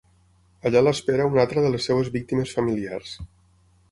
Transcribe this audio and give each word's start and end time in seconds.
Allà 0.69 0.81
l'espera 0.85 1.27
una 1.33 1.43
altra 1.43 1.65
de 1.65 1.69
les 1.75 1.85
seves 1.89 2.11
víctimes 2.17 2.57
familiars. 2.61 3.13